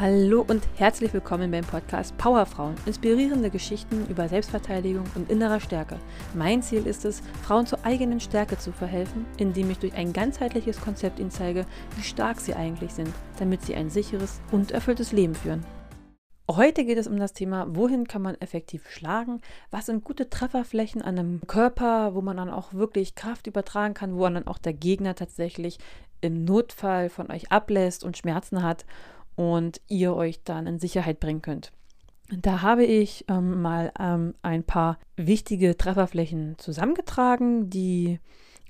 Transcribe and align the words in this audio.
Hallo 0.00 0.44
und 0.48 0.66
herzlich 0.74 1.12
willkommen 1.12 1.52
beim 1.52 1.62
Podcast 1.64 2.18
Powerfrauen. 2.18 2.74
Inspirierende 2.84 3.48
Geschichten 3.48 4.08
über 4.08 4.28
Selbstverteidigung 4.28 5.04
und 5.14 5.30
innerer 5.30 5.60
Stärke. 5.60 6.00
Mein 6.34 6.62
Ziel 6.62 6.88
ist 6.88 7.04
es, 7.04 7.22
Frauen 7.44 7.64
zur 7.64 7.78
eigenen 7.84 8.18
Stärke 8.18 8.58
zu 8.58 8.72
verhelfen, 8.72 9.24
indem 9.38 9.70
ich 9.70 9.78
durch 9.78 9.94
ein 9.94 10.12
ganzheitliches 10.12 10.80
Konzept 10.80 11.20
ihnen 11.20 11.30
zeige, 11.30 11.64
wie 11.94 12.02
stark 12.02 12.40
sie 12.40 12.54
eigentlich 12.54 12.92
sind, 12.92 13.08
damit 13.38 13.62
sie 13.62 13.76
ein 13.76 13.88
sicheres 13.88 14.40
und 14.50 14.72
erfülltes 14.72 15.12
Leben 15.12 15.36
führen. 15.36 15.64
Heute 16.50 16.84
geht 16.84 16.98
es 16.98 17.06
um 17.06 17.16
das 17.16 17.32
Thema, 17.32 17.66
wohin 17.68 18.08
kann 18.08 18.20
man 18.20 18.34
effektiv 18.34 18.90
schlagen? 18.90 19.42
Was 19.70 19.86
sind 19.86 20.02
gute 20.02 20.28
Trefferflächen 20.28 21.02
an 21.02 21.20
einem 21.20 21.40
Körper, 21.46 22.16
wo 22.16 22.20
man 22.20 22.36
dann 22.36 22.50
auch 22.50 22.74
wirklich 22.74 23.14
Kraft 23.14 23.46
übertragen 23.46 23.94
kann, 23.94 24.16
wo 24.16 24.24
dann 24.28 24.48
auch 24.48 24.58
der 24.58 24.74
Gegner 24.74 25.14
tatsächlich 25.14 25.78
im 26.20 26.44
Notfall 26.44 27.10
von 27.10 27.30
euch 27.30 27.52
ablässt 27.52 28.02
und 28.02 28.16
Schmerzen 28.16 28.64
hat 28.64 28.84
und 29.36 29.80
ihr 29.88 30.14
euch 30.14 30.42
dann 30.44 30.66
in 30.66 30.78
Sicherheit 30.78 31.20
bringen 31.20 31.42
könnt. 31.42 31.72
Da 32.30 32.62
habe 32.62 32.84
ich 32.84 33.24
ähm, 33.28 33.60
mal 33.60 33.92
ähm, 33.98 34.34
ein 34.42 34.64
paar 34.64 34.98
wichtige 35.16 35.76
Trefferflächen 35.76 36.56
zusammengetragen, 36.58 37.68
die 37.68 38.18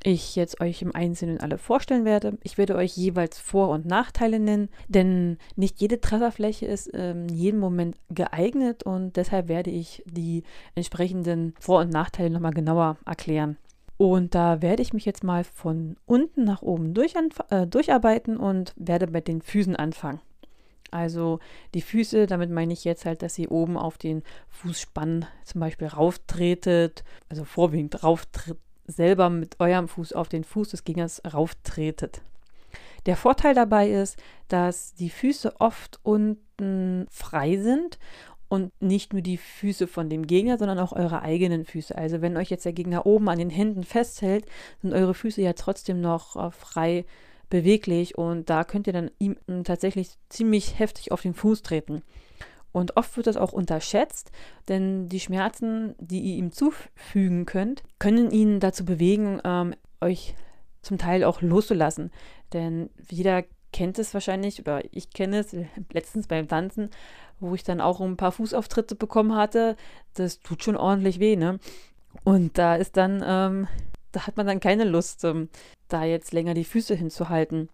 ich 0.03 0.37
jetzt 0.37 0.61
euch 0.61 0.83
im 0.83 0.95
Einzelnen 0.95 1.41
alle 1.41 1.57
vorstellen 1.57 2.05
werde. 2.05 2.37
Ich 2.43 2.59
werde 2.59 2.75
euch 2.75 2.97
jeweils 2.97 3.39
Vor- 3.39 3.71
und 3.71 3.87
Nachteile 3.87 4.41
nennen, 4.41 4.69
denn 4.89 5.39
nicht 5.57 5.81
jede 5.81 6.01
Trefferfläche 6.01 6.67
ist 6.67 6.91
ähm, 6.93 7.29
in 7.29 7.35
jedem 7.35 7.61
Moment 7.61 7.97
geeignet 8.11 8.83
und 8.83 9.17
deshalb 9.17 9.49
werde 9.49 9.71
ich 9.71 10.03
die 10.07 10.43
entsprechenden 10.75 11.55
Vor- 11.61 11.81
und 11.81 11.91
Nachteile 11.91 12.31
nochmal 12.31 12.53
genauer 12.53 12.99
erklären. 13.07 13.57
Und 13.97 14.35
da 14.35 14.61
werde 14.61 14.83
ich 14.83 14.93
mich 14.93 15.05
jetzt 15.05 15.23
mal 15.23 15.45
von 15.45 15.97
unten 16.05 16.45
nach 16.45 16.63
oben 16.63 16.95
durch, 16.95 17.15
äh, 17.51 17.67
durcharbeiten 17.67 18.37
und 18.37 18.75
werde 18.77 19.07
bei 19.07 19.21
den 19.21 19.41
Füßen 19.41 19.77
anfangen. 19.77 20.21
Also 20.95 21.41
die 21.75 21.83
Füße, 21.83 22.27
damit 22.27 22.51
meine 22.51 22.73
ich 22.73 22.85
jetzt 22.85 23.05
halt, 23.05 23.23
dass 23.23 23.37
ihr 23.37 23.51
oben 23.51 23.77
auf 23.77 23.99
den 23.99 24.23
Fußspann 24.49 25.27
zum 25.45 25.61
Beispiel 25.61 25.89
rauftretet, 25.89 27.03
also 27.29 27.45
vorwiegend 27.45 28.05
rauftritt, 28.05 28.59
selber 28.87 29.29
mit 29.29 29.59
eurem 29.59 29.89
Fuß 29.89 30.13
auf 30.13 30.29
den 30.29 30.45
Fuß 30.45 30.69
des 30.69 30.85
Gegners 30.85 31.21
rauftretet. 31.25 32.23
Der 33.07 33.17
Vorteil 33.17 33.55
dabei 33.55 33.91
ist, 33.91 34.19
dass 34.47 34.95
die 34.95 35.11
Füße 35.11 35.61
oft 35.61 35.99
unten 36.05 37.07
frei 37.11 37.57
sind 37.57 37.99
und 38.49 38.71
nicht 38.81 39.13
nur 39.13 39.23
die 39.23 39.37
Füße 39.37 39.89
von 39.89 40.09
dem 40.09 40.29
Gegner, 40.29 40.59
sondern 40.59 40.79
auch 40.79 40.93
eure 40.93 41.23
eigenen 41.23 41.65
Füße. 41.65 41.97
Also 41.97 42.21
wenn 42.23 42.37
euch 42.37 42.51
jetzt 42.51 42.67
der 42.67 42.73
Gegner 42.73 43.05
oben 43.05 43.29
an 43.29 43.39
den 43.39 43.51
Händen 43.51 43.83
festhält, 43.83 44.47
sind 44.81 44.93
eure 44.93 45.15
Füße 45.15 45.43
ja 45.43 45.55
trotzdem 45.55 46.01
noch 46.01 46.37
äh, 46.37 46.53
frei 46.53 47.05
beweglich 47.51 48.17
und 48.19 48.51
da 48.51 48.65
könnt 48.65 48.87
ihr 48.87 48.93
dann 48.93 49.11
ihm 49.19 49.37
tatsächlich 49.65 50.11
ziemlich 50.29 50.79
heftig 50.79 51.13
auf 51.13 51.23
den 51.23 51.35
Fuß 51.35 51.63
treten. 51.63 52.03
Und 52.73 52.97
oft 52.97 53.17
wird 53.17 53.29
das 53.29 53.37
auch 53.37 53.53
unterschätzt, 53.53 54.33
denn 54.69 55.09
die 55.09 55.21
Schmerzen, 55.21 55.95
die 55.99 56.21
ihr 56.21 56.37
ihm 56.37 56.51
zufügen 56.51 57.47
könnt, 57.47 57.85
können 58.01 58.33
ihn 58.33 58.59
dazu 58.59 58.85
bewegen, 58.85 59.41
ähm, 59.45 59.75
euch 60.01 60.35
zum 60.83 60.99
Teil 60.99 61.23
auch 61.23 61.41
loszulassen. 61.41 62.11
Denn 62.53 62.91
jeder 63.09 63.45
kennt 63.73 63.99
es 64.01 64.13
wahrscheinlich, 64.13 64.61
oder 64.61 64.83
ich 64.93 65.11
kenne 65.11 65.39
es 65.39 65.55
letztens 65.93 66.27
beim 66.27 66.49
Tanzen, 66.49 66.91
wo 67.39 67.55
ich 67.55 67.63
dann 67.63 67.81
auch 67.81 68.01
ein 68.01 68.17
paar 68.17 68.33
Fußauftritte 68.33 68.97
bekommen 68.97 69.37
hatte. 69.37 69.77
Das 70.15 70.41
tut 70.41 70.65
schon 70.65 70.77
ordentlich 70.77 71.21
weh, 71.21 71.37
ne? 71.37 71.61
Und 72.23 72.59
da 72.59 72.77
ist 72.77 72.97
dann 72.97 73.23
ähm, 73.25 73.69
da 74.15 74.27
hat 74.27 74.37
man 74.37 74.47
dann 74.47 74.61
keine 74.61 74.85
Lust, 74.85 75.25
ähm, 75.25 75.49
da 75.89 76.05
jetzt 76.05 76.33
länger 76.33 76.55
die 76.55 76.65
Füße 76.65 76.95
hinzuhalten. 76.95 77.69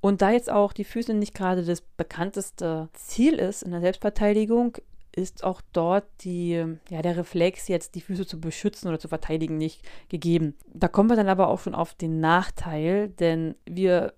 Und 0.00 0.22
da 0.22 0.30
jetzt 0.30 0.50
auch 0.50 0.72
die 0.72 0.84
Füße 0.84 1.14
nicht 1.14 1.34
gerade 1.34 1.64
das 1.64 1.80
bekannteste 1.80 2.88
Ziel 2.92 3.34
ist 3.34 3.62
in 3.62 3.72
der 3.72 3.80
Selbstverteidigung, 3.80 4.76
ist 5.18 5.44
auch 5.44 5.60
dort 5.72 6.06
die, 6.22 6.64
ja, 6.88 7.02
der 7.02 7.16
Reflex, 7.16 7.68
jetzt 7.68 7.94
die 7.94 8.00
Füße 8.00 8.26
zu 8.26 8.40
beschützen 8.40 8.88
oder 8.88 8.98
zu 8.98 9.08
verteidigen, 9.08 9.58
nicht 9.58 9.82
gegeben. 10.08 10.54
Da 10.72 10.88
kommen 10.88 11.10
wir 11.10 11.16
dann 11.16 11.28
aber 11.28 11.48
auch 11.48 11.58
schon 11.58 11.74
auf 11.74 11.94
den 11.94 12.20
Nachteil, 12.20 13.08
denn 13.08 13.56
wir 13.68 14.14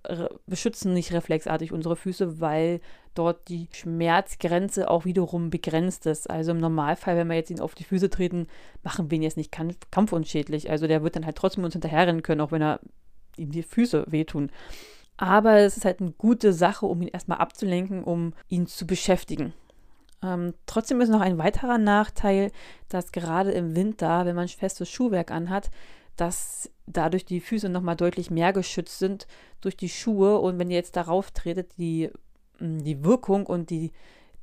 beschützen 0.47 0.93
nicht 0.93 1.13
reflexartig 1.13 1.73
unsere 1.73 1.97
Füße, 1.97 2.41
weil 2.41 2.81
dort 3.15 3.49
die 3.49 3.69
Schmerzgrenze 3.73 4.91
auch 4.91 5.05
wiederum 5.05 5.51
begrenzt 5.51 6.07
ist. 6.07 6.29
Also 6.29 6.53
im 6.53 6.59
Normalfall, 6.59 7.17
wenn 7.17 7.29
wir 7.29 7.37
jetzt 7.37 7.51
ihn 7.51 7.61
auf 7.61 7.75
die 7.75 7.85
Füße 7.85 8.11
treten, 8.11 8.47
machen 8.83 9.11
wir 9.11 9.17
ihn 9.17 9.23
jetzt 9.23 9.37
nicht 9.37 9.53
kampfunschädlich. 9.91 10.71
Also 10.71 10.87
der 10.87 11.03
wird 11.03 11.17
dann 11.17 11.27
halt 11.27 11.37
trotzdem 11.37 11.65
uns 11.65 11.75
hinterherrennen 11.75 12.23
können, 12.23 12.41
auch 12.41 12.53
wenn 12.53 12.63
er 12.63 12.81
ihm 13.37 13.51
die 13.51 13.63
Füße 13.63 14.05
wehtun. 14.09 14.51
Aber 15.17 15.59
es 15.59 15.77
ist 15.77 15.85
halt 15.85 16.01
eine 16.01 16.13
gute 16.13 16.53
Sache, 16.53 16.87
um 16.87 17.03
ihn 17.03 17.09
erstmal 17.09 17.39
abzulenken, 17.39 18.05
um 18.05 18.33
ihn 18.49 18.67
zu 18.67 18.87
beschäftigen. 18.87 19.53
Ähm, 20.23 20.55
trotzdem 20.67 21.01
ist 21.01 21.09
noch 21.09 21.21
ein 21.21 21.39
weiterer 21.39 21.79
Nachteil, 21.79 22.53
dass 22.89 23.13
gerade 23.13 23.53
im 23.53 23.75
Winter, 23.75 24.27
wenn 24.27 24.37
man 24.37 24.49
festes 24.49 24.89
Schuhwerk 24.89 25.31
anhat, 25.31 25.71
dass 26.17 26.71
dadurch 26.87 27.25
die 27.25 27.41
Füße 27.41 27.69
nochmal 27.69 27.97
deutlich 27.97 28.31
mehr 28.31 28.53
geschützt 28.53 28.99
sind 28.99 29.27
durch 29.61 29.77
die 29.77 29.89
Schuhe 29.89 30.39
und 30.39 30.59
wenn 30.59 30.71
ihr 30.71 30.77
jetzt 30.77 30.97
darauf 30.97 31.31
tretet, 31.31 31.79
die 31.79 32.11
die 32.61 33.05
Wirkung 33.05 33.47
und 33.47 33.71
die, 33.71 33.91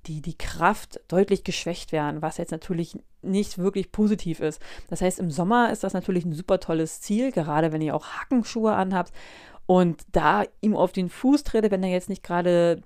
die, 0.07 0.21
die 0.21 0.37
Kraft 0.37 0.99
deutlich 1.07 1.43
geschwächt 1.43 1.91
werden, 1.91 2.21
was 2.21 2.37
jetzt 2.37 2.51
natürlich 2.51 2.97
nicht 3.21 3.57
wirklich 3.57 3.91
positiv 3.91 4.39
ist. 4.39 4.61
Das 4.89 5.01
heißt, 5.01 5.19
im 5.19 5.31
Sommer 5.31 5.71
ist 5.71 5.83
das 5.83 5.93
natürlich 5.93 6.25
ein 6.25 6.33
super 6.33 6.59
tolles 6.59 7.01
Ziel, 7.01 7.31
gerade 7.31 7.71
wenn 7.71 7.81
ihr 7.81 7.95
auch 7.95 8.07
Hackenschuhe 8.07 8.73
anhabt 8.73 9.13
und 9.65 10.01
da 10.11 10.43
ihm 10.61 10.75
auf 10.75 10.93
den 10.93 11.09
Fuß 11.09 11.43
tretet, 11.43 11.71
wenn 11.71 11.83
er 11.83 11.91
jetzt 11.91 12.09
nicht 12.09 12.23
gerade 12.23 12.81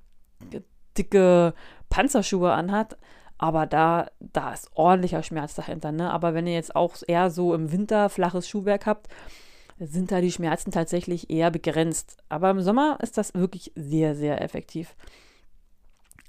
dicke 0.97 1.53
Panzerschuhe 1.91 2.51
anhat, 2.51 2.97
aber 3.37 3.67
da, 3.67 4.07
da 4.19 4.53
ist 4.53 4.71
ordentlicher 4.73 5.21
Schmerz 5.21 5.53
dahinter. 5.53 5.91
Ne? 5.91 6.11
Aber 6.11 6.33
wenn 6.33 6.47
ihr 6.47 6.53
jetzt 6.53 6.75
auch 6.75 6.95
eher 7.07 7.29
so 7.29 7.53
im 7.53 7.71
Winter 7.71 8.09
flaches 8.09 8.49
Schuhwerk 8.49 8.87
habt, 8.87 9.07
sind 9.79 10.11
da 10.11 10.21
die 10.21 10.31
Schmerzen 10.31 10.71
tatsächlich 10.71 11.29
eher 11.29 11.51
begrenzt. 11.51 12.17
Aber 12.29 12.49
im 12.51 12.61
Sommer 12.61 12.97
ist 13.01 13.17
das 13.17 13.33
wirklich 13.33 13.71
sehr, 13.75 14.15
sehr 14.15 14.41
effektiv. 14.41 14.95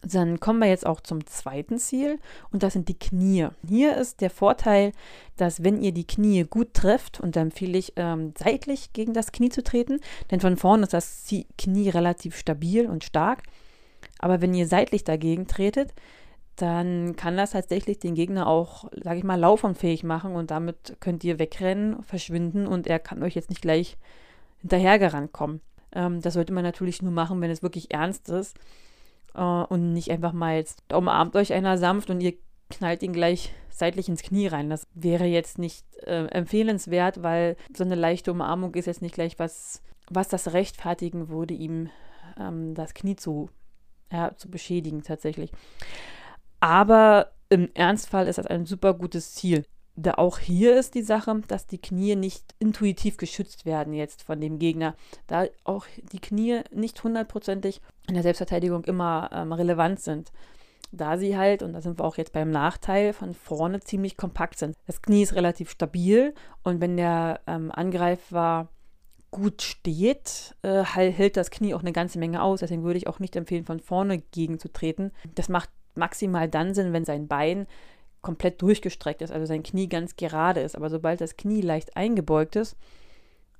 Dann 0.02 0.40
kommen 0.40 0.58
wir 0.58 0.68
jetzt 0.68 0.86
auch 0.86 1.00
zum 1.00 1.26
zweiten 1.26 1.78
Ziel 1.78 2.18
und 2.50 2.64
das 2.64 2.72
sind 2.72 2.88
die 2.88 2.98
Knie. 2.98 3.48
Hier 3.68 3.96
ist 3.96 4.20
der 4.20 4.30
Vorteil, 4.30 4.92
dass 5.36 5.62
wenn 5.62 5.80
ihr 5.80 5.92
die 5.92 6.06
Knie 6.06 6.44
gut 6.44 6.74
trefft, 6.74 7.20
und 7.20 7.36
da 7.36 7.40
empfehle 7.42 7.78
ich 7.78 7.92
ähm, 7.96 8.34
seitlich 8.36 8.92
gegen 8.94 9.12
das 9.12 9.30
Knie 9.30 9.50
zu 9.50 9.62
treten, 9.62 10.00
denn 10.30 10.40
von 10.40 10.56
vorne 10.56 10.84
ist 10.84 10.92
das 10.92 11.32
Knie 11.56 11.88
relativ 11.90 12.36
stabil 12.36 12.88
und 12.88 13.04
stark. 13.04 13.44
Aber 14.22 14.40
wenn 14.40 14.54
ihr 14.54 14.66
seitlich 14.66 15.04
dagegen 15.04 15.46
tretet, 15.46 15.92
dann 16.56 17.16
kann 17.16 17.36
das 17.36 17.50
tatsächlich 17.50 17.98
den 17.98 18.14
Gegner 18.14 18.46
auch, 18.46 18.90
sage 19.02 19.18
ich 19.18 19.24
mal, 19.24 19.38
laufunfähig 19.38 20.04
machen 20.04 20.34
und 20.34 20.50
damit 20.50 20.96
könnt 21.00 21.24
ihr 21.24 21.38
wegrennen, 21.38 22.02
verschwinden 22.02 22.66
und 22.66 22.86
er 22.86 22.98
kann 22.98 23.22
euch 23.22 23.34
jetzt 23.34 23.50
nicht 23.50 23.62
gleich 23.62 23.96
hinterhergerannt 24.60 25.32
kommen. 25.32 25.60
Ähm, 25.92 26.20
das 26.20 26.34
sollte 26.34 26.52
man 26.52 26.62
natürlich 26.62 27.02
nur 27.02 27.12
machen, 27.12 27.40
wenn 27.40 27.50
es 27.50 27.62
wirklich 27.62 27.92
ernst 27.92 28.28
ist 28.28 28.56
äh, 29.34 29.40
und 29.42 29.92
nicht 29.92 30.10
einfach 30.10 30.32
mal 30.32 30.56
jetzt, 30.56 30.82
da 30.88 30.98
umarmt 30.98 31.34
euch 31.36 31.52
einer 31.52 31.78
sanft 31.78 32.10
und 32.10 32.20
ihr 32.20 32.34
knallt 32.70 33.02
ihn 33.02 33.12
gleich 33.12 33.52
seitlich 33.70 34.08
ins 34.08 34.22
Knie 34.22 34.46
rein. 34.46 34.70
Das 34.70 34.86
wäre 34.94 35.24
jetzt 35.24 35.58
nicht 35.58 35.84
äh, 36.06 36.26
empfehlenswert, 36.26 37.22
weil 37.22 37.56
so 37.76 37.82
eine 37.82 37.94
leichte 37.94 38.30
Umarmung 38.30 38.74
ist 38.74 38.86
jetzt 38.86 39.02
nicht 39.02 39.14
gleich 39.14 39.38
was, 39.38 39.82
was 40.10 40.28
das 40.28 40.52
rechtfertigen 40.52 41.28
würde, 41.28 41.54
ihm 41.54 41.90
ähm, 42.38 42.74
das 42.74 42.94
Knie 42.94 43.16
zu, 43.16 43.48
ja, 44.12 44.36
zu 44.36 44.50
beschädigen 44.50 45.02
tatsächlich. 45.02 45.50
Aber 46.60 47.32
im 47.48 47.68
Ernstfall 47.74 48.28
ist 48.28 48.38
das 48.38 48.46
ein 48.46 48.66
super 48.66 48.94
gutes 48.94 49.34
Ziel. 49.34 49.64
Da 49.94 50.14
auch 50.14 50.38
hier 50.38 50.78
ist 50.78 50.94
die 50.94 51.02
Sache, 51.02 51.42
dass 51.48 51.66
die 51.66 51.80
Knie 51.80 52.16
nicht 52.16 52.54
intuitiv 52.58 53.18
geschützt 53.18 53.66
werden 53.66 53.92
jetzt 53.92 54.22
von 54.22 54.40
dem 54.40 54.58
Gegner. 54.58 54.94
Da 55.26 55.46
auch 55.64 55.86
die 56.12 56.20
Knie 56.20 56.60
nicht 56.70 57.02
hundertprozentig 57.04 57.82
in 58.08 58.14
der 58.14 58.22
Selbstverteidigung 58.22 58.84
immer 58.84 59.28
ähm, 59.32 59.52
relevant 59.52 60.00
sind. 60.00 60.32
Da 60.92 61.18
sie 61.18 61.36
halt, 61.36 61.62
und 61.62 61.72
da 61.72 61.82
sind 61.82 61.98
wir 61.98 62.04
auch 62.04 62.16
jetzt 62.16 62.32
beim 62.32 62.50
Nachteil, 62.50 63.12
von 63.12 63.34
vorne 63.34 63.80
ziemlich 63.80 64.16
kompakt 64.16 64.58
sind. 64.58 64.76
Das 64.86 65.02
Knie 65.02 65.22
ist 65.22 65.34
relativ 65.34 65.70
stabil 65.70 66.34
und 66.62 66.80
wenn 66.80 66.96
der 66.96 67.40
ähm, 67.46 67.70
Angreifer 67.70 68.68
gut 69.32 69.62
steht, 69.62 70.54
äh, 70.62 70.84
hält 70.84 71.36
das 71.36 71.50
Knie 71.50 71.74
auch 71.74 71.80
eine 71.80 71.92
ganze 71.92 72.20
Menge 72.20 72.42
aus. 72.42 72.60
Deswegen 72.60 72.84
würde 72.84 72.98
ich 72.98 73.08
auch 73.08 73.18
nicht 73.18 73.34
empfehlen, 73.34 73.64
von 73.64 73.80
vorne 73.80 74.18
gegenzutreten. 74.30 75.10
Das 75.34 75.48
macht 75.48 75.70
maximal 75.96 76.48
dann 76.48 76.74
Sinn, 76.74 76.92
wenn 76.92 77.04
sein 77.04 77.26
Bein 77.26 77.66
komplett 78.20 78.62
durchgestreckt 78.62 79.20
ist, 79.20 79.32
also 79.32 79.46
sein 79.46 79.64
Knie 79.64 79.88
ganz 79.88 80.14
gerade 80.14 80.60
ist. 80.60 80.76
Aber 80.76 80.90
sobald 80.90 81.20
das 81.20 81.36
Knie 81.36 81.60
leicht 81.60 81.96
eingebeugt 81.96 82.54
ist, 82.54 82.76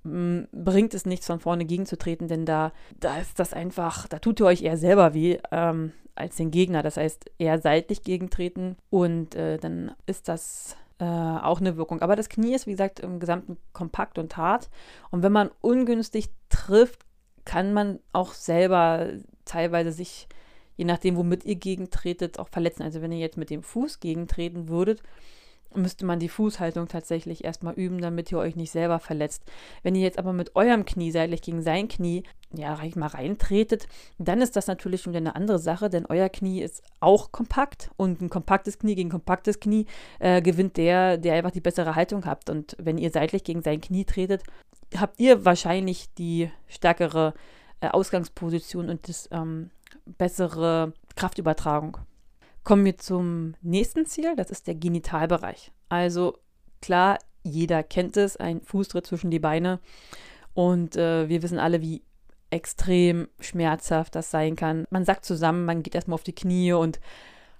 bringt 0.05 0.95
es 0.95 1.07
nichts 1.07 1.27
von 1.27 1.41
vorne 1.41 1.65
gegenzutreten, 1.65 2.27
denn 2.27 2.45
da, 2.45 2.73
da 2.99 3.19
ist 3.19 3.39
das 3.39 3.53
einfach, 3.53 4.09
da 4.09 4.19
tut 4.19 4.41
ihr 4.41 4.47
euch 4.47 4.63
eher 4.63 4.77
selber 4.77 5.15
weh 5.15 5.39
ähm, 5.53 5.93
als 6.17 6.37
den 6.37 6.51
Gegner. 6.51 6.83
Das 6.83 6.97
heißt, 6.97 7.31
eher 7.39 7.61
seitlich 7.61 8.03
gegentreten 8.03 8.77
und 8.91 9.35
äh, 9.35 9.59
dann 9.59 9.93
ist 10.07 10.29
das 10.29 10.77
äh, 11.03 11.05
auch 11.05 11.61
eine 11.61 11.77
Wirkung. 11.77 12.01
Aber 12.01 12.15
das 12.15 12.29
Knie 12.29 12.55
ist, 12.55 12.67
wie 12.67 12.73
gesagt, 12.73 13.01
im 13.01 13.19
Gesamten 13.19 13.57
kompakt 13.73 14.19
und 14.19 14.37
hart. 14.37 14.71
Und 15.11 15.23
wenn 15.23 15.33
man 15.33 15.51
ungünstig 15.61 16.31
trifft, 16.49 17.05
kann 17.45 17.73
man 17.73 17.99
auch 18.13 18.35
selber 18.35 19.09
teilweise 19.45 19.91
sich 19.91 20.29
je 20.77 20.85
nachdem, 20.85 21.17
womit 21.17 21.45
ihr 21.45 21.57
gegentretet, 21.57 22.39
auch 22.39 22.49
verletzen. 22.49 22.83
Also 22.83 23.03
wenn 23.03 23.13
ihr 23.13 23.19
jetzt 23.19 23.37
mit 23.37 23.51
dem 23.51 23.63
Fuß 23.63 24.01
gegentreten 24.01 24.69
würdet, 24.69 25.03
müsste 25.75 26.05
man 26.05 26.19
die 26.19 26.29
Fußhaltung 26.29 26.89
tatsächlich 26.89 27.45
erstmal 27.45 27.75
üben, 27.75 28.01
damit 28.01 28.31
ihr 28.33 28.39
euch 28.39 28.57
nicht 28.57 28.71
selber 28.71 28.99
verletzt. 28.99 29.45
Wenn 29.83 29.95
ihr 29.95 30.03
jetzt 30.03 30.19
aber 30.19 30.33
mit 30.33 30.57
eurem 30.57 30.85
Knie 30.85 31.11
seitlich 31.11 31.43
gegen 31.43 31.63
sein 31.63 31.89
Knie, 31.89 32.25
ja, 32.55 32.79
mal 32.97 33.07
reintretet, 33.07 33.87
dann 34.19 34.43
ist 34.43 34.57
das 34.57 34.67
natürlich 34.67 35.03
schon 35.03 35.17
eine 35.17 35.37
andere 35.37 35.59
Sache, 35.59 35.89
denn 35.89 36.07
euer 36.07 36.29
Knie 36.29 36.61
ist 36.61 36.83
auch 37.01 37.33
kompakt 37.33 37.91
und 37.97 38.21
ein 38.21 38.29
kompaktes 38.31 38.79
Knie 38.79 38.95
gegen 38.95 39.11
kompaktes 39.11 39.61
Knie 39.61 39.87
äh, 40.19 40.43
gewinnt 40.43 40.77
der, 40.77 41.17
der 41.17 41.35
einfach 41.35 41.51
die 41.51 41.61
bessere 41.61 41.95
Haltung 41.95 42.27
habt. 42.27 42.51
Und 42.51 42.77
wenn 42.79 42.99
ihr 42.99 43.11
seitlich 43.11 43.45
gegen 43.45 43.63
sein 43.63 43.81
Knie 43.81 44.05
tretet, 44.05 44.43
habt 44.97 45.19
ihr 45.19 45.45
wahrscheinlich 45.45 46.13
die 46.15 46.51
stärkere 46.69 47.35
äh, 47.81 47.89
Ausgangsposition 47.89 48.89
und 48.91 49.09
das 49.09 49.29
ähm, 49.33 49.71
bessere 50.05 50.93
Kraftübertragung. 51.17 51.99
Kommen 52.65 52.85
wir 52.85 52.97
zum 52.97 53.55
nächsten 53.61 54.07
Ziel, 54.07 54.37
das 54.37 54.51
ist 54.51 54.67
der 54.67 54.77
Genitalbereich. 54.77 55.73
Also 55.89 56.39
klar, 56.81 57.19
jeder 57.43 57.83
kennt 57.83 58.17
es, 58.17 58.37
ein 58.37 58.61
Fußtritt 58.61 59.07
zwischen 59.07 59.31
die 59.31 59.41
Beine. 59.41 59.81
Und 60.55 60.97
äh, 60.97 61.29
wir 61.29 61.43
wissen 61.43 61.59
alle, 61.59 61.81
wie 61.81 62.03
extrem 62.51 63.29
schmerzhaft 63.41 64.15
das 64.15 64.31
sein 64.31 64.57
kann. 64.57 64.85
Man 64.91 65.05
sagt 65.05 65.25
zusammen, 65.25 65.65
man 65.65 65.83
geht 65.83 65.95
erstmal 65.95 66.15
auf 66.15 66.23
die 66.23 66.35
Knie 66.35 66.73
und 66.73 67.01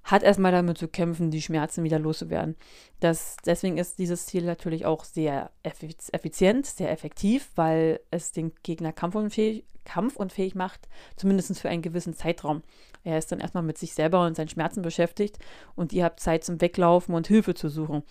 hat 0.05 0.23
erstmal 0.23 0.53
damit 0.53 0.79
zu 0.79 0.89
kämpfen, 0.89 1.31
die 1.31 1.43
Schmerzen 1.43 1.85
wieder 1.85 1.99
loszuwerden. 1.99 2.57
Das, 3.01 3.37
deswegen 3.47 3.79
ist 3.79 3.99
dieses 3.99 4.27
Ziel 4.27 4.45
natürlich 4.45 4.85
auch 4.85 5.05
sehr 5.05 5.51
effizient, 5.63 6.67
sehr 6.67 6.91
effektiv, 6.91 7.51
weil 7.55 8.01
es 8.11 8.33
den 8.33 8.53
Gegner 8.63 8.93
kampfunfähig, 8.93 9.65
kampfunfähig 9.85 10.55
macht, 10.55 10.89
zumindest 11.17 11.59
für 11.59 11.69
einen 11.69 11.83
gewissen 11.83 12.15
Zeitraum. 12.15 12.63
Er 13.05 13.19
ist 13.19 13.33
dann 13.33 13.41
erstmal 13.41 13.63
mit 13.63 13.79
sich 13.79 13.95
selber 13.95 14.25
und 14.25 14.37
seinen 14.37 14.49
Schmerzen 14.49 14.83
beschäftigt 14.83 15.39
und 15.75 15.93
ihr 15.93 16.05
habt 16.05 16.21
Zeit 16.21 16.45
zum 16.45 16.61
Weglaufen 16.61 17.15
und 17.15 17.27
Hilfe 17.27 17.55
zu 17.55 17.69
suchen. 17.69 18.03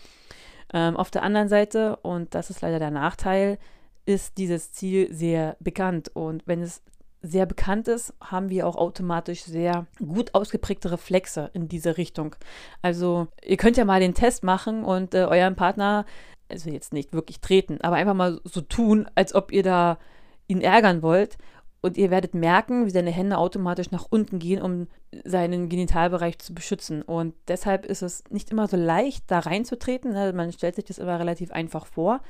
Ähm, 0.73 0.97
auf 0.97 1.11
der 1.11 1.23
anderen 1.23 1.49
Seite, 1.49 1.97
und 1.97 2.33
das 2.35 2.49
ist 2.49 2.61
leider 2.61 2.79
der 2.79 2.91
Nachteil, 2.91 3.57
ist 4.05 4.37
dieses 4.37 4.71
Ziel 4.71 5.13
sehr 5.13 5.57
bekannt. 5.59 6.09
Und 6.13 6.43
wenn 6.47 6.61
es 6.61 6.81
sehr 7.21 7.45
bekannt 7.45 7.87
ist, 7.87 8.13
haben 8.21 8.49
wir 8.49 8.67
auch 8.67 8.75
automatisch 8.75 9.43
sehr 9.43 9.85
gut 9.99 10.33
ausgeprägte 10.33 10.91
Reflexe 10.91 11.51
in 11.53 11.67
diese 11.67 11.97
Richtung. 11.97 12.35
Also 12.81 13.27
ihr 13.43 13.57
könnt 13.57 13.77
ja 13.77 13.85
mal 13.85 13.99
den 13.99 14.15
Test 14.15 14.43
machen 14.43 14.83
und 14.83 15.13
äh, 15.13 15.25
euren 15.25 15.55
Partner, 15.55 16.05
also 16.49 16.69
jetzt 16.69 16.93
nicht 16.93 17.13
wirklich 17.13 17.39
treten, 17.39 17.79
aber 17.81 17.97
einfach 17.97 18.15
mal 18.15 18.41
so 18.43 18.61
tun, 18.61 19.07
als 19.13 19.35
ob 19.35 19.51
ihr 19.51 19.63
da 19.63 19.99
ihn 20.47 20.61
ärgern 20.61 21.01
wollt. 21.01 21.37
Und 21.81 21.97
ihr 21.97 22.11
werdet 22.11 22.35
merken, 22.35 22.85
wie 22.85 22.91
seine 22.91 23.09
Hände 23.09 23.37
automatisch 23.37 23.89
nach 23.89 24.05
unten 24.09 24.37
gehen, 24.37 24.61
um 24.61 24.87
seinen 25.25 25.67
Genitalbereich 25.67 26.37
zu 26.37 26.53
beschützen. 26.53 27.01
Und 27.01 27.33
deshalb 27.47 27.85
ist 27.85 28.03
es 28.03 28.23
nicht 28.29 28.51
immer 28.51 28.67
so 28.67 28.77
leicht, 28.77 29.23
da 29.27 29.39
reinzutreten. 29.39 30.13
Ne? 30.13 30.31
Man 30.33 30.51
stellt 30.51 30.75
sich 30.75 30.85
das 30.85 30.99
immer 30.99 31.19
relativ 31.19 31.51
einfach 31.51 31.87
vor. 31.87 32.21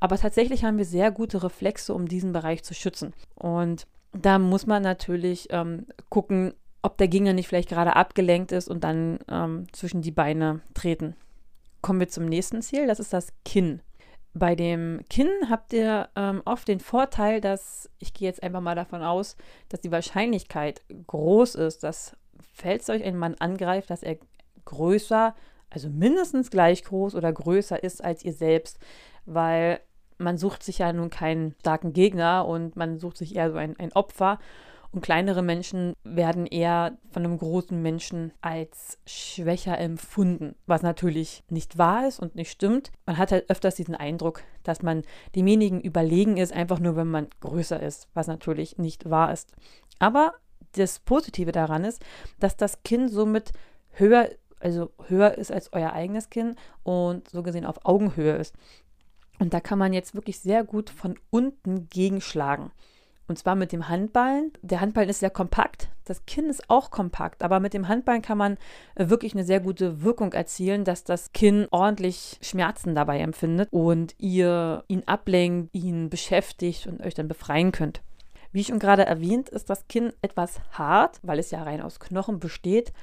Aber 0.00 0.18
tatsächlich 0.18 0.64
haben 0.64 0.78
wir 0.78 0.84
sehr 0.84 1.12
gute 1.12 1.42
Reflexe, 1.42 1.94
um 1.94 2.08
diesen 2.08 2.32
Bereich 2.32 2.64
zu 2.64 2.74
schützen. 2.74 3.14
Und 3.36 3.86
da 4.12 4.38
muss 4.38 4.66
man 4.66 4.82
natürlich 4.82 5.48
ähm, 5.50 5.86
gucken, 6.08 6.54
ob 6.82 6.96
der 6.98 7.08
Gegner 7.08 7.32
nicht 7.32 7.48
vielleicht 7.48 7.68
gerade 7.68 7.96
abgelenkt 7.96 8.52
ist 8.52 8.68
und 8.68 8.84
dann 8.84 9.18
ähm, 9.28 9.66
zwischen 9.72 10.02
die 10.02 10.10
Beine 10.10 10.60
treten. 10.74 11.14
Kommen 11.82 12.00
wir 12.00 12.08
zum 12.08 12.26
nächsten 12.26 12.62
Ziel, 12.62 12.86
das 12.86 13.00
ist 13.00 13.12
das 13.12 13.32
Kinn. 13.44 13.80
Bei 14.38 14.54
dem 14.54 15.00
Kinn 15.10 15.30
habt 15.50 15.72
ihr 15.72 16.08
ähm, 16.14 16.42
oft 16.44 16.68
den 16.68 16.80
Vorteil, 16.80 17.40
dass, 17.40 17.90
ich 17.98 18.14
gehe 18.14 18.28
jetzt 18.28 18.42
einfach 18.42 18.60
mal 18.60 18.76
davon 18.76 19.02
aus, 19.02 19.36
dass 19.68 19.80
die 19.80 19.90
Wahrscheinlichkeit 19.90 20.82
groß 21.06 21.56
ist, 21.56 21.82
dass, 21.82 22.16
falls 22.54 22.88
euch 22.88 23.02
ein 23.02 23.16
Mann 23.16 23.34
angreift, 23.38 23.90
dass 23.90 24.02
er 24.02 24.16
größer, 24.64 25.34
also 25.70 25.88
mindestens 25.88 26.50
gleich 26.50 26.84
groß 26.84 27.16
oder 27.16 27.32
größer 27.32 27.82
ist 27.82 28.04
als 28.04 28.24
ihr 28.24 28.32
selbst, 28.32 28.78
weil 29.26 29.80
man 30.18 30.38
sucht 30.38 30.62
sich 30.62 30.78
ja 30.78 30.92
nun 30.92 31.10
keinen 31.10 31.54
starken 31.60 31.92
Gegner 31.92 32.46
und 32.46 32.76
man 32.76 32.98
sucht 32.98 33.16
sich 33.16 33.34
eher 33.34 33.50
so 33.50 33.56
ein, 33.56 33.78
ein 33.78 33.92
Opfer. 33.92 34.38
Und 34.90 35.02
kleinere 35.02 35.42
Menschen 35.42 35.94
werden 36.02 36.46
eher 36.46 36.96
von 37.10 37.24
einem 37.24 37.36
großen 37.36 37.80
Menschen 37.80 38.32
als 38.40 38.98
schwächer 39.06 39.78
empfunden, 39.78 40.54
was 40.66 40.82
natürlich 40.82 41.44
nicht 41.50 41.76
wahr 41.76 42.08
ist 42.08 42.20
und 42.20 42.34
nicht 42.34 42.50
stimmt. 42.50 42.90
Man 43.04 43.18
hat 43.18 43.30
halt 43.30 43.50
öfters 43.50 43.74
diesen 43.74 43.94
Eindruck, 43.94 44.42
dass 44.62 44.82
man 44.82 45.02
demjenigen 45.36 45.80
überlegen 45.80 46.38
ist, 46.38 46.54
einfach 46.54 46.78
nur 46.78 46.96
wenn 46.96 47.10
man 47.10 47.28
größer 47.40 47.82
ist, 47.82 48.08
was 48.14 48.28
natürlich 48.28 48.78
nicht 48.78 49.10
wahr 49.10 49.30
ist. 49.30 49.52
Aber 49.98 50.32
das 50.72 51.00
Positive 51.00 51.52
daran 51.52 51.84
ist, 51.84 52.02
dass 52.40 52.56
das 52.56 52.82
Kinn 52.82 53.08
somit 53.08 53.52
höher, 53.90 54.30
also 54.58 54.90
höher 55.06 55.36
ist 55.36 55.52
als 55.52 55.72
euer 55.74 55.92
eigenes 55.92 56.30
Kinn 56.30 56.54
und 56.82 57.28
so 57.28 57.42
gesehen 57.42 57.66
auf 57.66 57.84
Augenhöhe 57.84 58.36
ist. 58.36 58.54
Und 59.38 59.52
da 59.52 59.60
kann 59.60 59.78
man 59.78 59.92
jetzt 59.92 60.14
wirklich 60.14 60.40
sehr 60.40 60.64
gut 60.64 60.88
von 60.88 61.18
unten 61.30 61.88
gegenschlagen. 61.88 62.72
Und 63.28 63.38
zwar 63.38 63.54
mit 63.54 63.72
dem 63.72 63.88
Handballen. 63.88 64.52
Der 64.62 64.80
Handballen 64.80 65.10
ist 65.10 65.20
sehr 65.20 65.30
kompakt, 65.30 65.88
das 66.08 66.24
Kinn 66.24 66.48
ist 66.48 66.68
auch 66.70 66.90
kompakt, 66.90 67.42
aber 67.42 67.60
mit 67.60 67.74
dem 67.74 67.86
Handballen 67.86 68.22
kann 68.22 68.38
man 68.38 68.56
äh, 68.94 69.08
wirklich 69.08 69.34
eine 69.34 69.44
sehr 69.44 69.60
gute 69.60 70.02
Wirkung 70.02 70.32
erzielen, 70.32 70.84
dass 70.84 71.04
das 71.04 71.32
Kinn 71.32 71.66
ordentlich 71.70 72.38
Schmerzen 72.40 72.94
dabei 72.94 73.20
empfindet 73.20 73.68
und 73.70 74.14
ihr 74.18 74.84
ihn 74.88 75.02
ablenkt, 75.06 75.74
ihn 75.74 76.08
beschäftigt 76.08 76.86
und 76.86 77.02
euch 77.02 77.14
dann 77.14 77.28
befreien 77.28 77.72
könnt. 77.72 78.00
Wie 78.52 78.64
schon 78.64 78.78
gerade 78.78 79.04
erwähnt, 79.04 79.50
ist 79.50 79.68
das 79.68 79.86
Kinn 79.88 80.12
etwas 80.22 80.60
hart, 80.72 81.20
weil 81.22 81.38
es 81.38 81.50
ja 81.50 81.62
rein 81.62 81.82
aus 81.82 82.00
Knochen 82.00 82.40
besteht. 82.40 82.94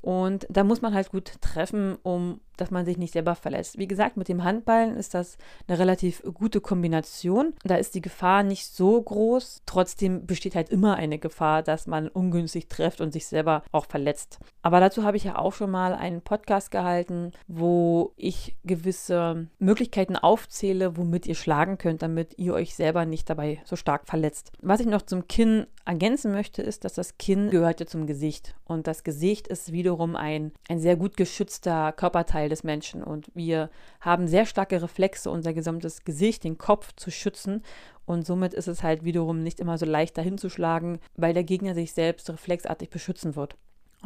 Und 0.00 0.46
da 0.50 0.62
muss 0.62 0.82
man 0.82 0.94
halt 0.94 1.10
gut 1.10 1.32
treffen, 1.40 1.96
um 2.02 2.40
dass 2.56 2.70
man 2.70 2.84
sich 2.84 2.98
nicht 2.98 3.12
selber 3.12 3.34
verlässt. 3.34 3.78
Wie 3.78 3.88
gesagt, 3.88 4.16
mit 4.16 4.28
dem 4.28 4.44
Handballen 4.44 4.96
ist 4.96 5.14
das 5.14 5.38
eine 5.66 5.78
relativ 5.78 6.22
gute 6.34 6.60
Kombination. 6.60 7.54
Da 7.64 7.76
ist 7.76 7.94
die 7.94 8.00
Gefahr 8.00 8.42
nicht 8.42 8.66
so 8.66 9.00
groß. 9.00 9.62
Trotzdem 9.66 10.26
besteht 10.26 10.54
halt 10.54 10.70
immer 10.70 10.96
eine 10.96 11.18
Gefahr, 11.18 11.62
dass 11.62 11.86
man 11.86 12.08
ungünstig 12.08 12.68
trifft 12.68 13.00
und 13.00 13.12
sich 13.12 13.26
selber 13.26 13.62
auch 13.72 13.86
verletzt. 13.86 14.38
Aber 14.62 14.80
dazu 14.80 15.04
habe 15.04 15.16
ich 15.16 15.24
ja 15.24 15.38
auch 15.38 15.52
schon 15.52 15.70
mal 15.70 15.94
einen 15.94 16.22
Podcast 16.22 16.70
gehalten, 16.70 17.32
wo 17.46 18.12
ich 18.16 18.56
gewisse 18.64 19.48
Möglichkeiten 19.58 20.16
aufzähle, 20.16 20.96
womit 20.96 21.26
ihr 21.26 21.34
schlagen 21.34 21.78
könnt, 21.78 22.02
damit 22.02 22.38
ihr 22.38 22.54
euch 22.54 22.74
selber 22.74 23.04
nicht 23.04 23.28
dabei 23.28 23.60
so 23.64 23.76
stark 23.76 24.06
verletzt. 24.06 24.52
Was 24.60 24.80
ich 24.80 24.86
noch 24.86 25.02
zum 25.02 25.28
Kinn 25.28 25.66
ergänzen 25.84 26.32
möchte, 26.32 26.62
ist, 26.62 26.84
dass 26.84 26.94
das 26.94 27.18
Kinn 27.18 27.50
gehört 27.50 27.80
ja 27.80 27.86
zum 27.86 28.06
Gesicht. 28.06 28.54
Und 28.64 28.86
das 28.86 29.04
Gesicht 29.04 29.48
ist 29.48 29.72
wiederum 29.72 30.16
ein, 30.16 30.52
ein 30.68 30.80
sehr 30.80 30.96
gut 30.96 31.16
geschützter 31.16 31.92
Körperteil 31.92 32.43
des 32.48 32.64
Menschen. 32.64 33.02
Und 33.02 33.30
wir 33.34 33.70
haben 34.00 34.28
sehr 34.28 34.46
starke 34.46 34.82
Reflexe, 34.82 35.30
unser 35.30 35.52
gesamtes 35.52 36.04
Gesicht, 36.04 36.44
den 36.44 36.58
Kopf 36.58 36.92
zu 36.96 37.10
schützen. 37.10 37.62
Und 38.06 38.26
somit 38.26 38.54
ist 38.54 38.68
es 38.68 38.82
halt 38.82 39.04
wiederum 39.04 39.42
nicht 39.42 39.60
immer 39.60 39.78
so 39.78 39.86
leicht 39.86 40.18
dahin 40.18 40.38
zu 40.38 40.48
schlagen, 40.48 40.98
weil 41.16 41.34
der 41.34 41.44
Gegner 41.44 41.74
sich 41.74 41.92
selbst 41.92 42.28
reflexartig 42.30 42.90
beschützen 42.90 43.36
wird. 43.36 43.56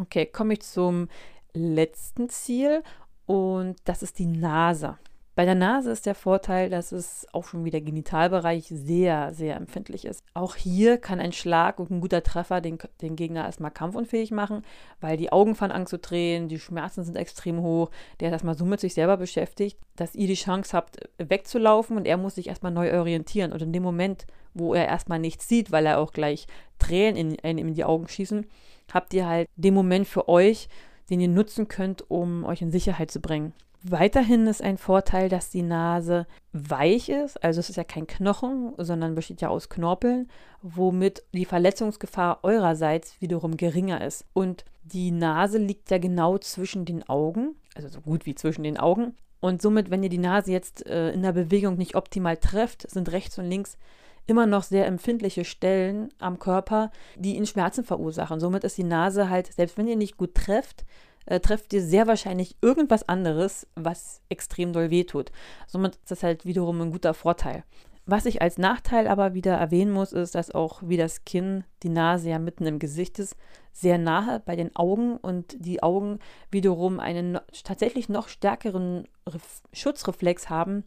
Okay, 0.00 0.26
komme 0.26 0.54
ich 0.54 0.62
zum 0.62 1.08
letzten 1.52 2.28
Ziel 2.28 2.82
und 3.26 3.76
das 3.84 4.02
ist 4.02 4.18
die 4.18 4.26
Nase. 4.26 4.98
Bei 5.38 5.44
der 5.44 5.54
Nase 5.54 5.92
ist 5.92 6.04
der 6.04 6.16
Vorteil, 6.16 6.68
dass 6.68 6.90
es 6.90 7.24
auch 7.30 7.44
schon 7.44 7.64
wieder 7.64 7.80
Genitalbereich 7.80 8.64
sehr, 8.74 9.32
sehr 9.32 9.54
empfindlich 9.54 10.04
ist. 10.04 10.20
Auch 10.34 10.56
hier 10.56 10.98
kann 10.98 11.20
ein 11.20 11.30
Schlag 11.30 11.78
und 11.78 11.92
ein 11.92 12.00
guter 12.00 12.24
Treffer 12.24 12.60
den, 12.60 12.78
den 13.02 13.14
Gegner 13.14 13.44
erstmal 13.44 13.70
kampfunfähig 13.70 14.32
machen, 14.32 14.62
weil 15.00 15.16
die 15.16 15.30
Augen 15.30 15.54
fangen 15.54 15.70
an 15.70 15.86
zu 15.86 15.96
drehen, 15.96 16.48
die 16.48 16.58
Schmerzen 16.58 17.04
sind 17.04 17.16
extrem 17.16 17.62
hoch, 17.62 17.92
der 18.18 18.30
ist 18.30 18.32
erstmal 18.32 18.58
so 18.58 18.64
mit 18.64 18.80
sich 18.80 18.94
selber 18.94 19.16
beschäftigt, 19.16 19.78
dass 19.94 20.16
ihr 20.16 20.26
die 20.26 20.34
Chance 20.34 20.76
habt, 20.76 21.08
wegzulaufen 21.18 21.96
und 21.96 22.06
er 22.06 22.16
muss 22.16 22.34
sich 22.34 22.48
erstmal 22.48 22.72
neu 22.72 22.92
orientieren. 22.98 23.52
Und 23.52 23.62
in 23.62 23.72
dem 23.72 23.84
Moment, 23.84 24.26
wo 24.54 24.74
er 24.74 24.88
erstmal 24.88 25.20
nichts 25.20 25.46
sieht, 25.46 25.70
weil 25.70 25.86
er 25.86 26.00
auch 26.00 26.10
gleich 26.10 26.48
Tränen 26.80 27.16
in, 27.16 27.34
in, 27.36 27.58
in 27.58 27.74
die 27.74 27.84
Augen 27.84 28.08
schießen, 28.08 28.44
habt 28.92 29.14
ihr 29.14 29.28
halt 29.28 29.48
den 29.54 29.74
Moment 29.74 30.08
für 30.08 30.28
euch, 30.28 30.68
den 31.10 31.20
ihr 31.20 31.28
nutzen 31.28 31.68
könnt, 31.68 32.10
um 32.10 32.42
euch 32.42 32.60
in 32.60 32.72
Sicherheit 32.72 33.12
zu 33.12 33.20
bringen. 33.20 33.52
Weiterhin 33.82 34.46
ist 34.48 34.62
ein 34.62 34.76
Vorteil, 34.76 35.28
dass 35.28 35.50
die 35.50 35.62
Nase 35.62 36.26
weich 36.52 37.08
ist, 37.08 37.42
also 37.44 37.60
es 37.60 37.70
ist 37.70 37.76
ja 37.76 37.84
kein 37.84 38.08
Knochen, 38.08 38.72
sondern 38.76 39.14
besteht 39.14 39.40
ja 39.40 39.48
aus 39.48 39.68
Knorpeln, 39.68 40.28
womit 40.62 41.22
die 41.32 41.44
Verletzungsgefahr 41.44 42.40
eurerseits 42.42 43.20
wiederum 43.20 43.56
geringer 43.56 44.04
ist. 44.04 44.24
Und 44.32 44.64
die 44.82 45.12
Nase 45.12 45.58
liegt 45.58 45.90
ja 45.90 45.98
genau 45.98 46.38
zwischen 46.38 46.86
den 46.86 47.08
Augen, 47.08 47.54
also 47.76 47.88
so 47.88 48.00
gut 48.00 48.26
wie 48.26 48.34
zwischen 48.34 48.64
den 48.64 48.78
Augen. 48.78 49.14
Und 49.40 49.62
somit, 49.62 49.90
wenn 49.90 50.02
ihr 50.02 50.08
die 50.08 50.18
Nase 50.18 50.50
jetzt 50.50 50.84
äh, 50.86 51.12
in 51.12 51.22
der 51.22 51.32
Bewegung 51.32 51.76
nicht 51.76 51.94
optimal 51.94 52.36
trefft, 52.36 52.90
sind 52.90 53.12
rechts 53.12 53.38
und 53.38 53.44
links 53.44 53.78
immer 54.26 54.46
noch 54.46 54.64
sehr 54.64 54.86
empfindliche 54.86 55.44
Stellen 55.44 56.10
am 56.18 56.38
Körper, 56.38 56.90
die 57.16 57.36
ihnen 57.36 57.46
Schmerzen 57.46 57.84
verursachen. 57.84 58.40
Somit 58.40 58.64
ist 58.64 58.76
die 58.76 58.84
Nase 58.84 59.30
halt, 59.30 59.52
selbst 59.54 59.78
wenn 59.78 59.88
ihr 59.88 59.96
nicht 59.96 60.16
gut 60.16 60.34
trefft, 60.34 60.84
äh, 61.28 61.40
trefft 61.40 61.72
ihr 61.72 61.82
sehr 61.82 62.06
wahrscheinlich 62.06 62.56
irgendwas 62.62 63.08
anderes, 63.08 63.66
was 63.74 64.20
extrem 64.28 64.72
doll 64.72 64.90
wehtut. 64.90 65.30
Somit 65.66 65.96
ist 65.96 66.10
das 66.10 66.22
halt 66.22 66.44
wiederum 66.44 66.80
ein 66.80 66.90
guter 66.90 67.14
Vorteil. 67.14 67.64
Was 68.06 68.24
ich 68.24 68.40
als 68.40 68.56
Nachteil 68.56 69.06
aber 69.06 69.34
wieder 69.34 69.54
erwähnen 69.54 69.92
muss, 69.92 70.12
ist, 70.12 70.34
dass 70.34 70.50
auch 70.50 70.80
wie 70.82 70.96
das 70.96 71.26
Kinn, 71.26 71.64
die 71.82 71.90
Nase 71.90 72.30
ja 72.30 72.38
mitten 72.38 72.64
im 72.66 72.78
Gesicht 72.78 73.18
ist, 73.18 73.36
sehr 73.72 73.98
nahe 73.98 74.40
bei 74.40 74.56
den 74.56 74.74
Augen 74.74 75.18
und 75.18 75.54
die 75.58 75.82
Augen 75.82 76.18
wiederum 76.50 77.00
einen 77.00 77.38
tatsächlich 77.64 78.08
noch 78.08 78.28
stärkeren 78.28 79.06
Ref 79.28 79.62
Schutzreflex 79.74 80.48
haben 80.48 80.84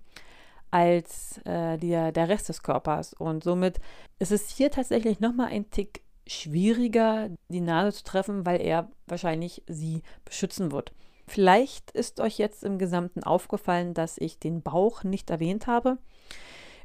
als 0.72 1.38
äh, 1.46 1.78
der, 1.78 2.12
der 2.12 2.28
Rest 2.28 2.50
des 2.50 2.64
Körpers. 2.64 3.14
Und 3.14 3.44
somit 3.44 3.80
ist 4.18 4.32
es 4.32 4.50
hier 4.50 4.72
tatsächlich 4.72 5.20
nochmal 5.20 5.50
ein 5.50 5.70
Tick 5.70 6.02
schwieriger, 6.28 7.30
die 7.50 7.62
Nase 7.62 7.98
zu 7.98 8.04
treffen, 8.04 8.46
weil 8.46 8.62
er 8.62 8.90
wahrscheinlich 9.08 9.64
sie 9.68 10.04
beschützen 10.26 10.72
wird. 10.72 10.94
Vielleicht 11.28 11.92
ist 11.92 12.20
euch 12.20 12.38
jetzt 12.38 12.64
im 12.64 12.78
Gesamten 12.78 13.24
aufgefallen, 13.24 13.94
dass 13.94 14.18
ich 14.18 14.40
den 14.40 14.62
Bauch 14.62 15.04
nicht 15.04 15.30
erwähnt 15.30 15.68
habe. 15.68 15.98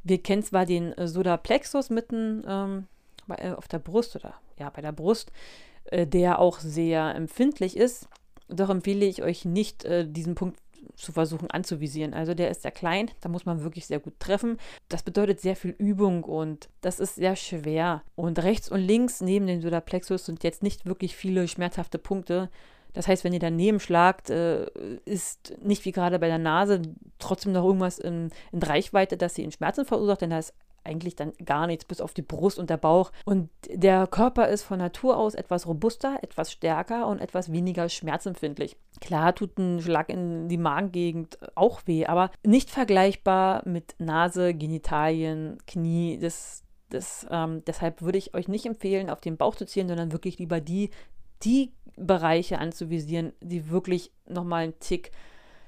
Wir 0.05 0.23
kennen 0.23 0.43
zwar 0.43 0.67
den 0.67 0.95
Sodaplexus 0.97 1.91
mitten 1.91 2.45
ähm, 2.47 2.87
äh, 3.29 3.53
auf 3.53 3.67
der 3.67 3.81
Brust 3.81 4.15
oder 4.15 4.35
ja, 4.59 4.71
bei 4.71 4.83
der 4.83 4.93
Brust, 4.93 5.33
äh, 5.87 6.07
der 6.07 6.39
auch 6.39 6.61
sehr 6.61 7.15
empfindlich 7.15 7.77
ist. 7.77 8.09
Doch 8.49 8.71
empfehle 8.71 9.05
ich 9.05 9.23
euch 9.23 9.45
nicht, 9.45 9.85
äh, 9.85 10.07
diesen 10.09 10.37
Punkt 10.37 10.61
zu 10.97 11.13
versuchen 11.13 11.51
anzuvisieren. 11.51 12.15
Also 12.15 12.35
der 12.35 12.51
ist 12.51 12.63
sehr 12.63 12.71
klein, 12.71 13.11
da 13.21 13.29
muss 13.29 13.47
man 13.47 13.63
wirklich 13.63 13.87
sehr 13.87 14.01
gut 14.01 14.19
treffen. 14.19 14.59
Das 14.89 15.03
bedeutet 15.03 15.41
sehr 15.41 15.57
viel 15.57 15.75
Übung 15.79 16.25
und 16.25 16.69
das 16.81 17.01
ist 17.01 17.17
sehr 17.17 17.37
schwer. 17.37 18.03
Und 18.15 18.43
rechts 18.43 18.71
und 18.71 18.81
links 18.81 19.21
neben 19.21 19.47
dem 19.47 19.61
Solarplexus 19.61 20.27
sind 20.27 20.43
jetzt 20.43 20.63
nicht 20.63 20.87
wirklich 20.87 21.15
viele 21.15 21.47
schmerzhafte 21.49 21.99
Punkte. 21.99 22.51
Das 22.95 23.07
heißt, 23.07 23.25
wenn 23.25 23.35
ihr 23.35 23.41
daneben 23.41 23.79
schlagt, 23.79 24.31
äh, 24.31 24.67
ist 25.05 25.55
nicht 25.63 25.85
wie 25.85 25.93
gerade 25.93 26.19
bei 26.19 26.29
der 26.29 26.39
Nase 26.39 26.81
trotzdem 27.19 27.53
noch 27.53 27.65
irgendwas 27.65 27.99
in, 27.99 28.31
in 28.53 28.63
Reichweite, 28.63 29.19
dass 29.19 29.35
sie 29.35 29.45
in 29.45 29.53
Schmerzen 29.53 29.85
verursacht, 29.85 30.23
denn 30.23 30.31
da 30.31 30.39
ist 30.39 30.55
eigentlich 30.87 31.17
dann 31.17 31.33
gar 31.45 31.67
nichts, 31.67 31.85
bis 31.85 32.01
auf 32.01 32.15
die 32.15 32.23
Brust 32.23 32.59
und 32.59 32.71
der 32.71 32.77
Bauch. 32.77 33.13
Und 33.25 33.51
der 33.69 34.07
Körper 34.07 34.49
ist 34.49 34.63
von 34.63 34.79
Natur 34.79 35.17
aus 35.17 35.35
etwas 35.35 35.67
robuster, 35.67 36.19
etwas 36.23 36.53
stärker 36.53 37.07
und 37.07 37.21
etwas 37.21 37.53
weniger 37.53 37.89
schmerzempfindlich. 37.89 38.77
Klar 39.01 39.35
tut 39.35 39.59
ein 39.59 39.81
Schlag 39.81 40.09
in 40.09 40.49
die 40.49 40.57
Magengegend 40.57 41.39
auch 41.55 41.83
weh, 41.87 42.07
aber 42.07 42.31
nicht 42.45 42.71
vergleichbar 42.71 43.63
mit 43.67 43.95
Nase, 43.99 44.55
Genitalien, 44.55 45.59
Knie. 45.67 46.19
Das, 46.19 46.65
das, 46.89 47.27
ähm, 47.31 47.63
deshalb 47.67 48.03
würde 48.03 48.19
ich 48.19 48.35
euch 48.35 48.49
nicht 48.49 48.67
empfehlen, 48.67 49.11
auf 49.11 49.21
den 49.21 49.37
Bauch 49.37 49.55
zu 49.55 49.67
zielen, 49.67 49.89
sondern 49.89 50.13
wirklich 50.13 50.39
lieber 50.39 50.61
die, 50.61 50.91
die 51.43 51.73
Bereiche 51.97 52.59
anzuvisieren, 52.59 53.33
die 53.41 53.71
wirklich 53.71 54.13
nochmal 54.27 54.65
einen 54.65 54.79
Tick 54.79 55.11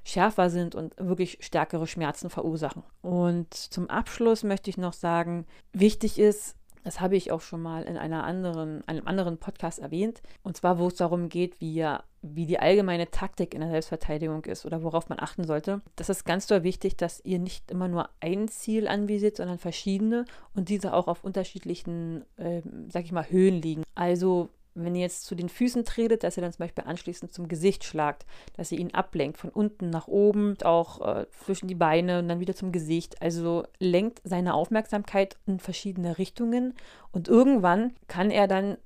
schärfer 0.05 0.51
sind 0.51 0.75
und 0.75 0.95
wirklich 0.99 1.39
stärkere 1.41 1.87
Schmerzen 1.87 2.31
verursachen. 2.31 2.83
Und 3.03 3.55
zum 3.55 3.91
Abschluss 3.91 4.45
möchte 4.45 4.71
ich 4.71 4.79
noch 4.79 4.93
sagen, 4.93 5.47
wichtig 5.73 6.19
ist, 6.19 6.59
das 6.85 7.01
habe 7.01 7.17
ich 7.17 7.33
auch 7.33 7.43
schon 7.43 7.61
mal 7.61 7.83
in 7.83 7.99
einer 7.99 8.25
anderen, 8.25 8.87
einem 8.89 9.07
anderen 9.07 9.37
Podcast 9.37 9.79
erwähnt. 9.79 10.23
Und 10.43 10.57
zwar, 10.57 10.79
wo 10.79 10.87
es 10.87 10.95
darum 10.95 11.29
geht, 11.29 11.61
wie, 11.61 11.87
wie 12.23 12.47
die 12.47 12.59
allgemeine 12.59 13.11
Taktik 13.11 13.53
in 13.53 13.61
der 13.61 13.69
Selbstverteidigung 13.69 14.45
ist 14.47 14.65
oder 14.65 14.83
worauf 14.83 15.11
man 15.11 15.21
achten 15.21 15.45
sollte. 15.45 15.83
Das 15.97 16.09
ist 16.09 16.25
ganz 16.25 16.47
doll 16.47 16.63
wichtig, 16.63 16.97
dass 16.97 17.23
ihr 17.25 17.39
nicht 17.39 17.71
immer 17.71 17.89
nur 17.89 18.09
ein 18.21 18.49
Ziel 18.49 18.89
anvisiert, 18.89 19.37
sondern 19.37 19.59
verschiedene 19.59 20.25
und 20.55 20.71
diese 20.71 20.95
auch 20.95 21.09
auf 21.09 21.25
unterschiedlichen, 21.25 22.25
äh, 22.37 22.63
sag 22.89 23.05
ich 23.05 23.13
mal, 23.13 23.29
Höhen 23.29 23.61
liegen. 23.61 23.83
Also 23.95 24.49
wenn 24.75 24.95
ihr 24.95 25.03
jetzt 25.03 25.25
zu 25.25 25.35
den 25.35 25.49
Füßen 25.49 25.85
tretet, 25.85 26.23
dass 26.23 26.37
ihr 26.37 26.43
dann 26.43 26.53
zum 26.53 26.65
Beispiel 26.65 26.85
anschließend 26.85 27.33
zum 27.33 27.49
Gesicht 27.49 27.85
schlagt, 27.85 28.27
dass 28.57 28.73
ihr 28.73 28.79
ihn 28.79 28.95
ablenkt, 28.95 29.39
von 29.39 29.51
unten 29.51 29.91
nach 29.91 30.09
oben, 30.09 30.57
auch 30.63 31.01
äh, 31.01 31.27
zwischen 31.45 31.69
die 31.69 31.75
Beine 31.75 32.21
und 32.21 32.29
dann 32.29 32.41
wieder 32.41 32.55
zum 32.55 32.73
Gesicht. 32.73 33.21
Also 33.21 33.65
lenkt 33.79 34.21
seine 34.25 34.55
Aufmerksamkeit 34.55 35.37
in 35.47 35.59
verschiedene 35.59 36.19
Richtungen 36.19 36.75
und 37.13 37.29
irgendwann 37.29 37.95
kann 38.07 38.31
er 38.31 38.47
dann, 38.47 38.79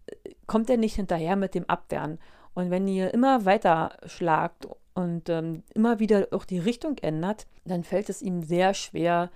kommt 0.46 0.70
er 0.70 0.76
nicht 0.76 0.96
hinterher 0.96 1.36
mit 1.36 1.54
dem 1.54 1.68
Abwehren. 1.68 2.18
Und 2.54 2.70
wenn 2.70 2.86
ihr 2.88 3.12
immer 3.14 3.44
weiter 3.44 3.96
schlagt 4.06 4.68
und 4.94 5.28
ähm, 5.28 5.62
immer 5.74 5.98
wieder 5.98 6.28
auch 6.32 6.44
die 6.44 6.58
Richtung 6.58 6.98
ändert, 6.98 7.46
dann 7.64 7.84
fällt 7.84 8.10
es 8.10 8.22
ihm 8.22 8.42
sehr 8.42 8.74
schwer, 8.74 9.30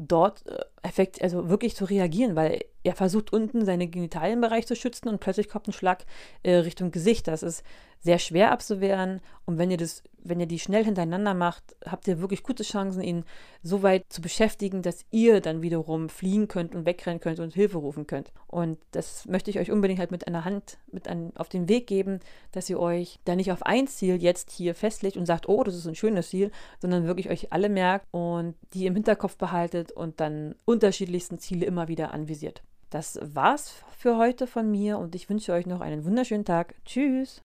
dort 0.00 0.46
äh, 0.46 0.58
effekt, 0.82 1.22
also 1.22 1.48
wirklich 1.48 1.76
zu 1.76 1.84
reagieren, 1.84 2.36
weil 2.36 2.60
er 2.82 2.94
versucht 2.94 3.32
unten 3.32 3.64
seinen 3.64 3.90
Genitalienbereich 3.90 4.66
zu 4.66 4.74
schützen 4.74 5.08
und 5.08 5.20
plötzlich 5.20 5.48
kommt 5.48 5.68
ein 5.68 5.72
Schlag 5.72 6.04
äh, 6.42 6.56
Richtung 6.56 6.90
Gesicht. 6.90 7.28
Das 7.28 7.42
ist 7.42 7.62
sehr 8.00 8.18
schwer 8.18 8.50
abzuwehren 8.50 9.20
und 9.44 9.58
wenn 9.58 9.70
ihr 9.70 9.76
das, 9.76 10.02
wenn 10.22 10.40
ihr 10.40 10.46
die 10.46 10.58
schnell 10.58 10.84
hintereinander 10.84 11.34
macht, 11.34 11.76
habt 11.84 12.08
ihr 12.08 12.20
wirklich 12.20 12.42
gute 12.42 12.62
Chancen, 12.62 13.02
ihn 13.02 13.24
so 13.62 13.82
weit 13.82 14.06
zu 14.08 14.22
beschäftigen, 14.22 14.80
dass 14.82 15.04
ihr 15.10 15.40
dann 15.40 15.60
wiederum 15.60 16.08
fliehen 16.08 16.48
könnt 16.48 16.74
und 16.74 16.86
wegrennen 16.86 17.20
könnt 17.20 17.40
und 17.40 17.52
Hilfe 17.52 17.78
rufen 17.78 18.06
könnt. 18.06 18.32
Und 18.46 18.78
das 18.92 19.26
möchte 19.26 19.50
ich 19.50 19.58
euch 19.58 19.70
unbedingt 19.70 19.98
halt 20.00 20.12
mit 20.12 20.26
einer 20.26 20.44
Hand 20.44 20.78
mit 20.92 21.08
an, 21.08 21.32
auf 21.36 21.48
den 21.48 21.68
Weg 21.68 21.86
geben, 21.86 22.20
dass 22.52 22.70
ihr 22.70 22.80
euch 22.80 23.18
da 23.24 23.36
nicht 23.36 23.52
auf 23.52 23.64
ein 23.64 23.86
Ziel 23.86 24.22
jetzt 24.22 24.50
hier 24.50 24.74
festlegt 24.74 25.16
und 25.16 25.26
sagt, 25.26 25.48
oh, 25.48 25.62
das 25.62 25.74
ist 25.74 25.86
ein 25.86 25.94
schönes 25.94 26.30
Ziel, 26.30 26.50
sondern 26.80 27.06
wirklich 27.06 27.28
euch 27.28 27.52
alle 27.52 27.68
merkt 27.68 28.06
und 28.12 28.54
die 28.72 28.86
im 28.86 28.94
Hinterkopf 28.94 29.36
behaltet 29.36 29.92
und 29.92 30.20
dann 30.20 30.54
unterschiedlichsten 30.64 31.38
Ziele 31.38 31.66
immer 31.66 31.88
wieder 31.88 32.14
anvisiert. 32.14 32.62
Das 32.90 33.20
war's 33.22 33.74
für 33.96 34.16
heute 34.16 34.46
von 34.46 34.70
mir 34.70 34.98
und 34.98 35.14
ich 35.14 35.28
wünsche 35.28 35.52
euch 35.52 35.66
noch 35.66 35.80
einen 35.80 36.04
wunderschönen 36.04 36.44
Tag. 36.44 36.74
Tschüss! 36.84 37.38